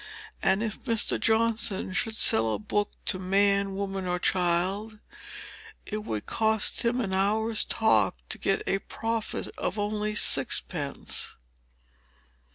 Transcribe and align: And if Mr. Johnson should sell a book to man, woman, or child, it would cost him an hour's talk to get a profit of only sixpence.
And 0.41 0.63
if 0.63 0.85
Mr. 0.85 1.19
Johnson 1.19 1.93
should 1.93 2.15
sell 2.15 2.55
a 2.55 2.57
book 2.57 2.91
to 3.05 3.19
man, 3.19 3.75
woman, 3.75 4.07
or 4.07 4.17
child, 4.17 4.97
it 5.85 6.03
would 6.03 6.25
cost 6.25 6.81
him 6.83 6.99
an 6.99 7.13
hour's 7.13 7.63
talk 7.63 8.15
to 8.29 8.39
get 8.39 8.63
a 8.65 8.79
profit 8.79 9.49
of 9.59 9.77
only 9.77 10.15
sixpence. 10.15 11.37